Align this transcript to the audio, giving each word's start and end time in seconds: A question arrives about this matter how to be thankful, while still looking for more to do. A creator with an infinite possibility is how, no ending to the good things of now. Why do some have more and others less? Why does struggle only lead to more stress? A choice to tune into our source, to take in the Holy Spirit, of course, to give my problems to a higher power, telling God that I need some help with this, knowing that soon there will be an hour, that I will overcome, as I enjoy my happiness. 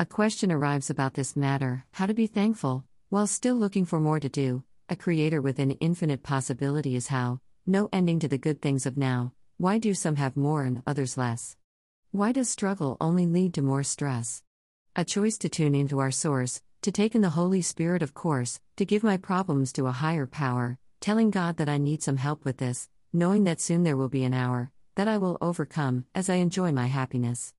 A 0.00 0.06
question 0.06 0.50
arrives 0.50 0.88
about 0.88 1.12
this 1.12 1.36
matter 1.36 1.84
how 1.92 2.06
to 2.06 2.14
be 2.14 2.26
thankful, 2.26 2.86
while 3.10 3.26
still 3.26 3.54
looking 3.54 3.84
for 3.84 4.00
more 4.00 4.18
to 4.18 4.30
do. 4.30 4.62
A 4.88 4.96
creator 4.96 5.42
with 5.42 5.58
an 5.58 5.72
infinite 5.72 6.22
possibility 6.22 6.96
is 6.96 7.08
how, 7.08 7.40
no 7.66 7.90
ending 7.92 8.18
to 8.20 8.26
the 8.26 8.38
good 8.38 8.62
things 8.62 8.86
of 8.86 8.96
now. 8.96 9.34
Why 9.58 9.76
do 9.76 9.92
some 9.92 10.16
have 10.16 10.38
more 10.38 10.64
and 10.64 10.82
others 10.86 11.18
less? 11.18 11.54
Why 12.12 12.32
does 12.32 12.48
struggle 12.48 12.96
only 12.98 13.26
lead 13.26 13.52
to 13.54 13.62
more 13.62 13.82
stress? 13.82 14.42
A 14.96 15.04
choice 15.04 15.36
to 15.36 15.50
tune 15.50 15.74
into 15.74 15.98
our 15.98 16.10
source, 16.10 16.62
to 16.80 16.90
take 16.90 17.14
in 17.14 17.20
the 17.20 17.36
Holy 17.38 17.60
Spirit, 17.60 18.00
of 18.00 18.14
course, 18.14 18.58
to 18.76 18.86
give 18.86 19.02
my 19.02 19.18
problems 19.18 19.70
to 19.74 19.86
a 19.86 19.98
higher 20.02 20.26
power, 20.26 20.78
telling 21.00 21.30
God 21.30 21.58
that 21.58 21.68
I 21.68 21.76
need 21.76 22.02
some 22.02 22.16
help 22.16 22.46
with 22.46 22.56
this, 22.56 22.88
knowing 23.12 23.44
that 23.44 23.60
soon 23.60 23.82
there 23.82 23.98
will 23.98 24.08
be 24.08 24.24
an 24.24 24.32
hour, 24.32 24.72
that 24.94 25.08
I 25.08 25.18
will 25.18 25.36
overcome, 25.42 26.06
as 26.14 26.30
I 26.30 26.36
enjoy 26.36 26.72
my 26.72 26.86
happiness. 26.86 27.48